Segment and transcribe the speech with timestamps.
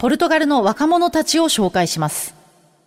[0.00, 2.34] ポルトガルの若者たちを紹介します。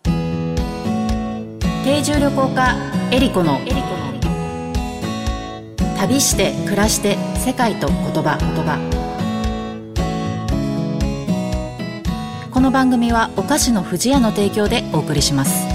[0.04, 2.76] 定住旅行家
[3.12, 3.60] エリコの。
[5.96, 8.40] 旅して暮らして世界と言葉。
[8.40, 8.80] 言葉
[12.52, 15.68] この番組はお菓子の不二家の提供でお送りします。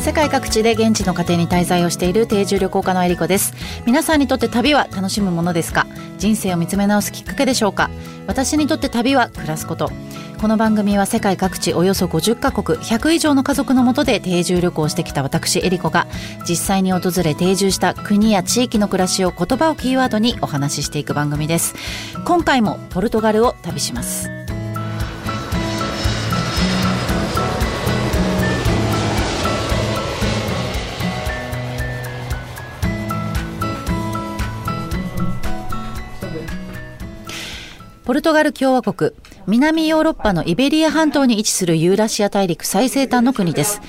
[0.00, 3.52] 世界各地で現地の家庭に滞在をしている定住旅行家のえりこです。
[3.84, 5.88] 皆さんにとって旅は楽しむものですか？
[6.22, 7.90] 人生を見つめ直すきっかけでしょうか？
[8.28, 9.90] 私にとって旅は暮らすこと。
[10.40, 16.06] この番組は世界各地およそ50カ国100以上の家族のもとで定住旅行してきた私エリコが
[16.48, 21.74] 実際に訪れ定住した国や地域の暮らしを言葉をキーワードにお話ししていく番組です。
[22.24, 24.41] 今回もポルトガルを旅します。
[38.04, 39.12] ポルトガル共和国
[39.46, 43.80] 南ヨーロッパのイベリア半島に位置するユーラシア大陸最西端の国です。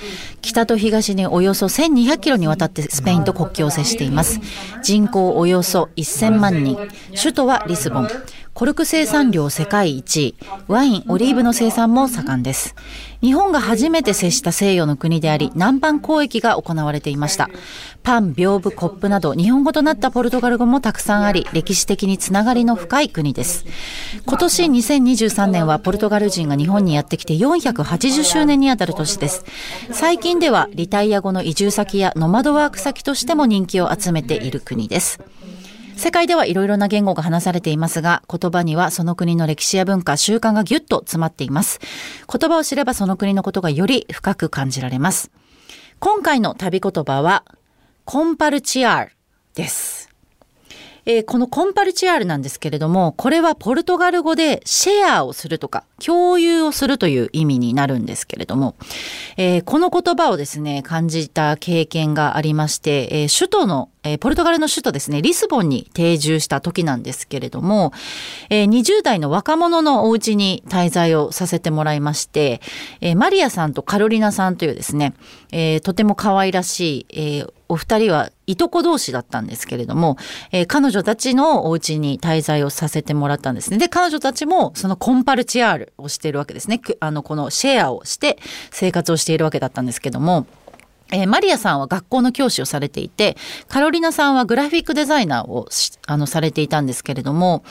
[0.41, 4.39] 北と東におよそ1200キロにわたってスペインと国境を接しています。
[4.83, 6.77] 人口およそ1000万人。
[7.15, 8.07] 首都はリスボン。
[8.53, 10.35] コルク生産量世界一位、
[10.67, 12.75] ワイン、オリーブの生産も盛んです。
[13.19, 17.49] 日本が初めて接した西洋の国であり、南蛮交易が行われていました。
[18.03, 23.65] パン、屏風、コップなど日本語となったポルトガル語もたくさんあり、歴史的につながりの深い国です。
[24.27, 29.45] 今年2023年はポルトガル人が日本にやってきて480周年にあたる年です。
[29.91, 35.19] 最近ではリタイア後の移住先やノマドワーク先としても人気を集めている国です。
[35.95, 41.79] 世界ではいろいろな言語が話されていますが、言葉にはその国の歴史や文化、習慣がぎゅっと詰まっています。
[42.31, 45.31] 言葉を知ればその国のことがより深く感じられます。
[45.99, 47.45] 今回の旅言葉は、
[48.05, 49.11] コンパルチアール
[49.55, 50.12] です。
[51.05, 58.75] えー、このコンパルチアールなんですけれども、これはポルトガル語でシェアをするとか、共有をするという意味になるんですけれども、
[59.37, 67.93] えー、この言葉をですね、感じた経験がありまして、えー、首都のえ、ポルトガルの首都ですね、リスボンに定住した時なんですけれども、
[68.49, 72.61] えー、20代の若者のお家に滞在をさせてもらいまして、
[72.99, 75.13] え、マリアさんとカロリナさんというですね、
[75.51, 80.17] え、とても可愛らしい、えー、お二人はいとこ同士だったんですけれども、
[80.51, 83.79] えー、彼女たちのお家に滞在をさせてもらったんですね。
[83.79, 86.79] で、彼女たちもそのコンパルチアールをしているわけですね。
[86.99, 88.37] あの、このシェアをして
[88.69, 90.45] 生活をしているわけだったんですけども、
[91.13, 93.37] えー、マリアさんは学校の教師をされていて、
[93.67, 95.67] カロリナさんはグラフィックデザイナーを
[96.07, 97.63] あのされていたんですけれども、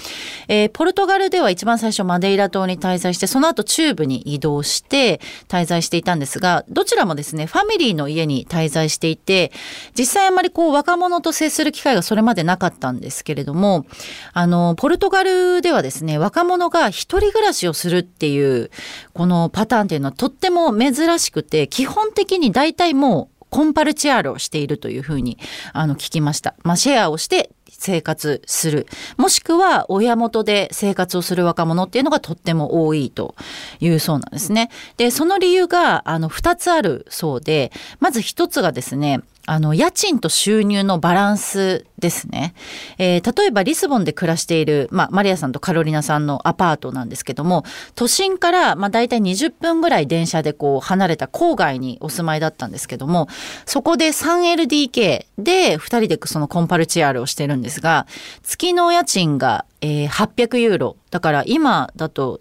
[0.48, 9.52] えー、ポルトガルでは一番最初マデイラ島に滞在して、その後中部に移動して滞在していたんですが、どちらもですね、ファミリーの家に滞在していて、
[9.98, 13.86] 実際あまりこう若者と接する機会がそれまでなかったんですけれども、
[14.32, 18.70] あの、ポルトガルではですね、若者が一人暮らしをするっていう、
[19.14, 25.38] このパターンっていうのはとっても珍しくて、基本的に大体もうコンパルチアールをしているというふうに
[25.74, 26.54] あの聞きました。
[26.62, 28.86] まあ、シェアをして生活する。
[29.18, 33.34] もしくは親元で生活をする若者っていうのがとっても多いと
[33.80, 34.70] いうそうなんですね。
[34.96, 42.54] で、その理由があの2つあるそうで、まず1つがですね、あの、家賃と収入のバランスですね。
[42.98, 47.64] えー、例えばリスボンで暮らしている、まあ、マリアさんとカロリナさんのアパートなんですけども、
[47.94, 53.28] 都心から、まあ、大体20分ぐらい電車でこう、離れた郊外にお住まいだったんですけども、
[53.66, 58.06] そこで 3LDK で2人でそのコンパルチアールをしてるんですが、
[58.42, 60.96] 月の家賃が、えー、800ユーロ。
[61.10, 62.38] だから今だと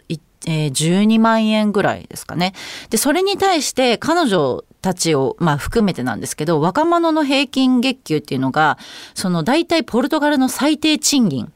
[0.48, 2.54] えー、12万円ぐらいですかね。
[2.90, 8.78] で、それに対して彼女たちを、まあ、含めてなんですけど、若者の平均月給っていうのが、
[9.14, 11.52] その大体ポルトガルの最低賃金。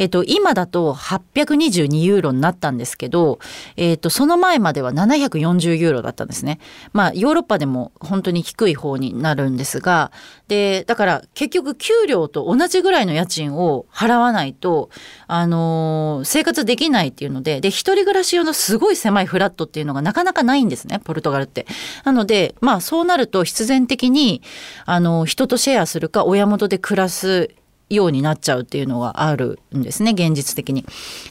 [0.00, 3.38] えっ、と、今だと822ユーロになったんですけど、
[3.76, 6.58] えっ、と、その前までは740ユーロだったんですね。
[6.94, 10.10] まあ、ヨーロッパでも本当に低い方になるんですが、
[10.48, 14.88] で、だから結局給料と同じぐらいの家賃を払わないと、
[15.26, 21.66] あの、生活できないっていうので、で、一人暮らし用のすごい狭いフラットっていうのがなかなかないんですね、ポルトガルって。
[22.04, 24.40] なので、まあ、そうなると必然的に、
[24.86, 27.50] あの、人とシェアするか、親元で暮らす
[27.90, 30.86] ようになっちゃうっていうのがあるんですね現実的に。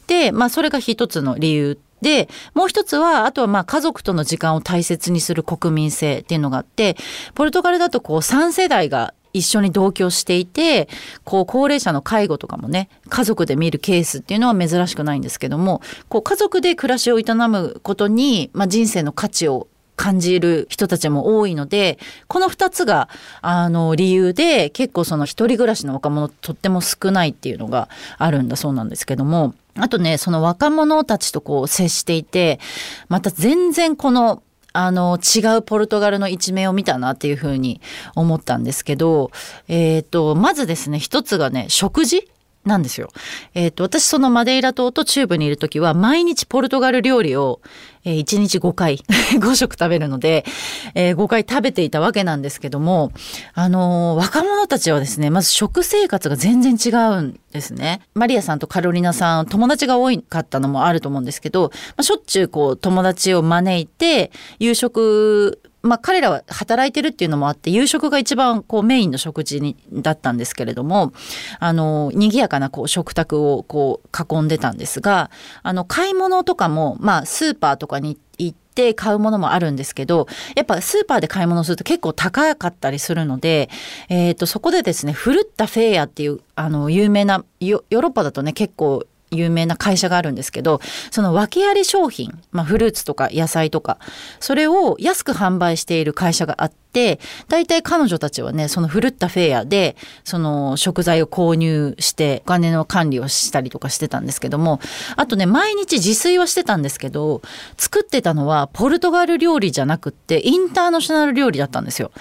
[0.08, 6.96] でまあそれが一つの理由でもう一つはあとはまあ家族との時間を大切にする国民性っていうのがあって
[7.36, 10.90] ポルトガルだとこう3世代が一緒に同居していて
[11.24, 19.68] こう高齢者の介護とかもね家族で見るケースっていうのは珍しくないんですけどもこう家族で暮らしを営むことに、まあ、人生の価値を
[20.00, 22.00] 感じる人たちも多いので、
[22.30, 23.10] この2つが、
[23.42, 32.62] あの、理由で結構その一人暮らしの若者とっても少ないっていうのがあるんだそうなんですけども、あとね、その若者たちとこう接していて、
[33.10, 34.42] また全然この
[34.72, 37.82] あの違うポルトガルの一面を見たなっていうふうに
[38.16, 39.32] 思ったんですけど、
[39.68, 42.30] えーと、まずですね一つがね食事。
[42.66, 43.10] なんですよ。
[43.54, 47.62] えっ、ー、と、私そのマデイラ島と中部にいる時は毎日ポルトガル料理を、
[48.04, 48.98] えー、1日5回
[49.40, 50.46] 5食食べるので、
[50.94, 53.12] えー、5回食べていたわけなんですけども、
[53.54, 58.02] あのー、若者たちはですね、まず食生活が全然違うんですね。
[58.14, 71.14] マリアさんとカロリナさん、友達が多かったのもあると思うんですけど、まあ、しょっちゅうこう友達を招いて、夕食まあ、彼らは働いてるっていうのもあって夕食が一番こうメインの食事にだったんですけれども
[71.60, 75.32] あの賑やかなこう食卓をこう囲んでたんですが
[75.64, 83.70] あの買い物とかも、まあ、スーパーとかに行って買うものもあるんですけどやっぱスーパーで買い物すると結構高かったりするので、
[84.10, 90.82] えー、とそこでですねフルッタフェアっていうあの有名なヨーロッパだとね結構有名な会社があるんですけど
[91.12, 93.98] その訳あり商品、まあ、フルーツとか野菜とか
[94.40, 104.80] それを安く販売している会社があって大体彼女たちはねそのフルッタフェアでその食材を購入してお金の管理をしたりとかしてたんですけども
[105.16, 107.42] あとね毎日自炊はしてたんですけど
[107.78, 112.12] 作ってたのはポルトガル料理じゃなくってインターナショナル料理だったんですよ。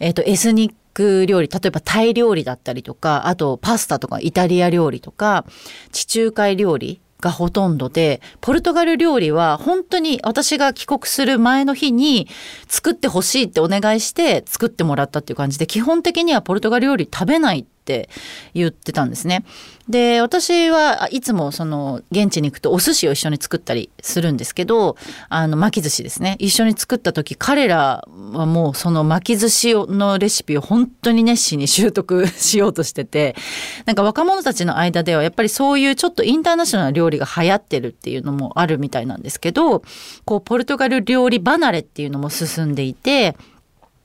[0.00, 5.44] えっ、ー、とエスニックク料理例えばタイ料理だったりとかあとパスタとかイタリア料理とか
[5.92, 12.28] 地中海料理がほとんどでポルトガル料理は本当に私が帰国する前の日に
[12.66, 18.08] 作ってほしいってお願いして作ってもらったっていう感じで基本的にはポルトガル料理食べないって
[18.52, 19.44] 言ってたんですね。
[19.88, 24.96] で私はいつもその現地に行くとお寿司を一緒に作ったりするんですけど
[25.28, 33.36] あの巻き寿司ですね一緒に作った時彼らはもうその巻き寿司のレシピを本当に熱心に習得しようとしてて
[33.84, 39.82] なんか若者たちの間ではやっぱりそういうちょっとインターナショナル料理が流行ってるっていうのもあるみたいなんですけど
[40.24, 43.36] こうポルトガル料理離れっていうのも進んでいて。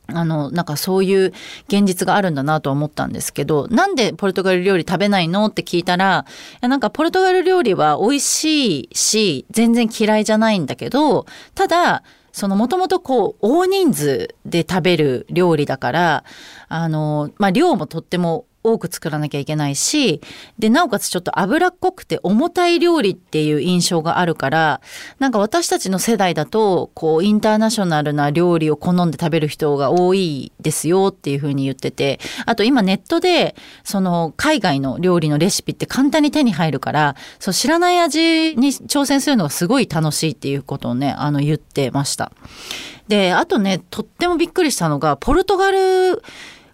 [0.07, 1.33] あのなんかそういう
[1.67, 6.25] 現実があるんだなと思ったんですけどなんでポルトガル料理食べないのって聞いたら
[6.61, 11.25] なんかポルトガル料理は美味しいし全然嫌いじゃないんだけど
[11.55, 16.23] ただそのもともとこう大人数で食べる料理だから
[16.69, 20.21] あの、まあ、量もとっても多く作らなきゃいけないし
[20.59, 24.81] でなおかつちょっと脂っこくて重たい料理っていう印象があるから
[25.19, 42.31] なんか私たちの世代だとこうインターナショナルな料理を好んで食べる人が多いですよっていうふうに言っててあと今ネットでその海外の料理のレシピって簡単に手に入るからそう知らない味に挑戦するのがすごい楽しいっていうことをねあの言ってました。
[43.07, 46.23] であとねとってもびっくりしたのがポルトガル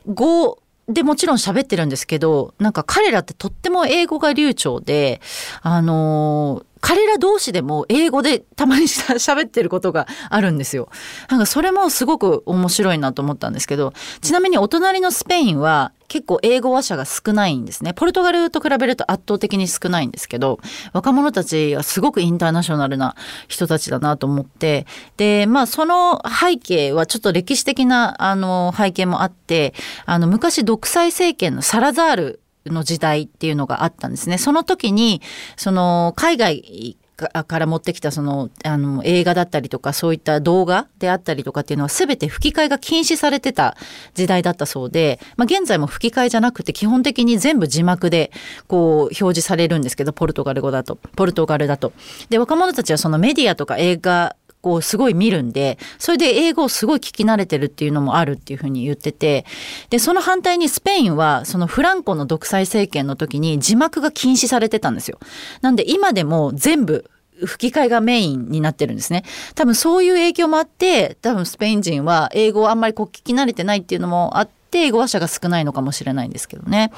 [0.07, 5.22] 語でもちろん喋ってるんですけどなんか彼らってとっても英語が流暢で
[5.62, 10.88] あの彼ら同士でも英語でたまに喋ってることがあるんですよ。
[11.30, 13.92] なんかそれもすごく面白いなと思ったんですけど、
[14.22, 17.94] ちなみにお隣のスペインは結構英語話者が少ないんですね。
[17.94, 20.62] ポルトガルと比べると圧倒的に少ないんですけど、
[20.94, 23.18] 若者たちはすごくインターナショナルな
[23.50, 24.88] 人たちだなと思って、
[25.18, 29.74] で、まあその背景はちょっと歴史的なあの背景もあって、
[30.06, 32.40] あの昔独裁政権のサラザール
[32.72, 34.38] の時代っていうのがあったんですね。
[34.38, 35.22] その時に、
[35.56, 43.76] その海外から持ってきたそのあの映画だったりとかそういった動画であったりとかっていうのは全て吹き替えが禁止されてた
[44.14, 48.31] 時代だったそうで、まあ、現在も吹き替えじゃなくて基本的に全部字幕で
[48.68, 51.92] こう表示されるんですけどポルトガル語だとポルトガルだと。
[52.30, 54.36] で若者たちはそのメディアとか映画
[54.68, 59.45] こうすごい見るんでそれで英語をすごい聞き慣れてるっていうのもあるっていうふうに言ってて
[59.90, 65.19] でその反対にスペインはそのフランコの独裁政権の時に字幕が禁止されてたんですよ。
[65.62, 67.09] なんで今でも全部
[67.45, 69.24] 吹き替えがメインになってるんですね。
[69.56, 76.92] 多分そういう影響もあって多分スペイン人は英語をあんまりこう聞き慣れてないっていうのもあって英語話者が少ないのかもしれないんですけどね。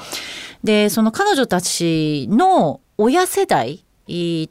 [0.64, 3.84] でその彼女たちの親世代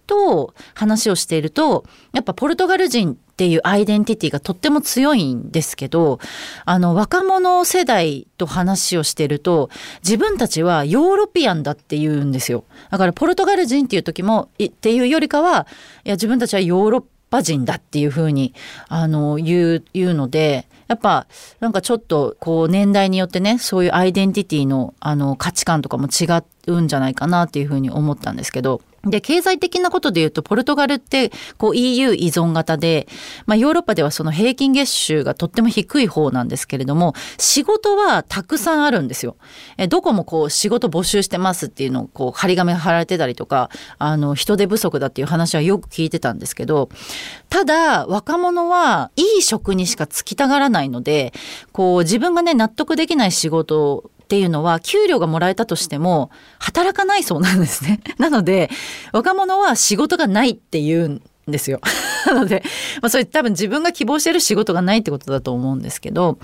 [0.06, 6.20] と話をしているとやっぱポルトガル人っていうアイデンティティがとっても強いんですけど
[6.66, 9.70] あの若者世代と話をしてると
[10.04, 12.66] 自分たちはヨーロピアンだって言うんですよ。
[12.92, 15.68] だからポルトガル人っていう時もっていうよりかは
[16.04, 18.54] いや自分たちはヨーロッパ人だっていうふうに
[18.88, 21.28] あの言う言うのでやっぱ
[21.60, 26.26] なんかちょっとこう年代によってねそういうアイデンティティのあの価値観とかも違
[26.68, 33.08] うんじゃないかなっていうふうに思ったんですけどで、経済的なことで言うと、ポルトガルって、こう EU 依存型で、
[33.46, 39.36] まあヨーロッパではその平均月収がとっても低い方なんですけれども、仕事はたくさんあるんですよ。
[39.78, 46.90] え、どこもこう仕事募集してますっていうのをこう張り紙が貼られてたりとか、あの人手不足だっていう話はよく聞いてたんですけど、
[47.50, 51.34] ただ若者はいい職にしか就きたがらないので、
[51.72, 58.00] こう自分がね納得できない仕事っていうのは給料がもらえたとしても働かないそうなんですね。
[58.20, 58.70] なので
[59.12, 61.82] 若者は仕事がないって言うんですよ。
[62.28, 62.62] なので、
[63.02, 66.38] まあ、それ多分自分が希望してる仕事がないってことだと思うんですけど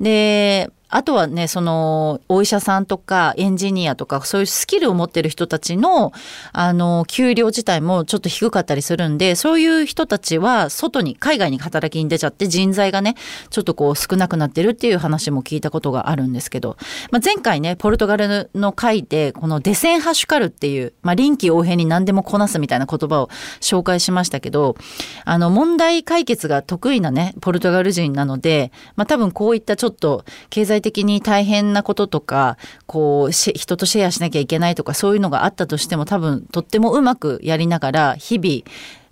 [0.00, 6.12] であとはねそのお医者さんとかエンジニアとかそういうスキルを持ってる人たちの
[6.52, 13.16] あの給料自体もちょっと低かったりするんでそういう人たちは外に海外に働きに出ちゃって人材がね
[13.50, 16.76] ちょっとこう少なくなってるっていう話も聞いたことがあるんですけど、
[17.10, 23.28] まあ、前回ねポルトガルの回でこのデセンハシュカルっていう、まあ、臨機応変に何でもこなすみたいな言葉を
[23.60, 24.76] 紹介しましたけど
[25.24, 38.62] あの問題解決が得意なねポルトガル人なので、まあ、多分こういったちょっと経済的に大変なこととかこう人とシェアしなきゃいけないとかそういうのがあったとしても多分とってもうまくやりながら日々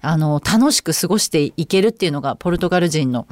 [0.00, 3.26] あの楽しく過ごしていけるっていうのがポルトガル人の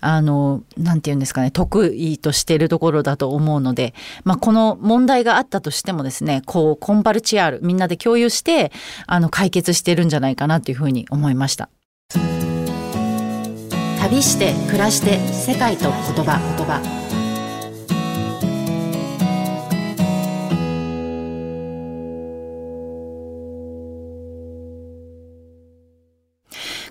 [0.00, 8.70] あのなんて言うんですかね得意としているところだと思うので、まあ、この問題があったとしてもですねこうコンパルチアールみんなで共有して
[9.06, 11.70] あの解決してるんじゃないかなっていうふうに思いました。
[14.00, 17.07] 旅して暮らして世界と言葉言葉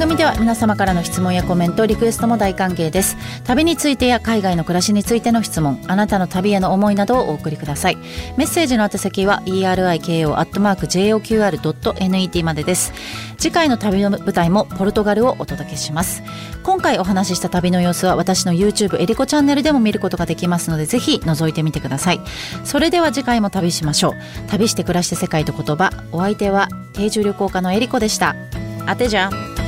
[0.00, 3.18] 番組では皆様からの質問やコメントリクエストも大歓迎です。
[3.44, 7.98] 旅についてや海外の暮らしについての質問あなたの旅への思いなどをお送りください。
[8.38, 10.04] メッセージの宛先は eriko.joqr.net
[12.44, 12.94] までです。
[13.36, 16.22] 次回の旅の舞台もポルトガルをお届けします。
[16.62, 22.20] 今回お話しした旅の様子は私の YouTube エリコチャンネルでも見ることができますのでぜひ覗いてみてください。
[22.64, 24.14] それでは次回も旅しましょう。
[24.48, 25.90] 旅して暮らして世界と言葉。
[26.10, 28.34] お相手は定住旅行家のエリコでした。
[28.86, 29.59] あてじゃん。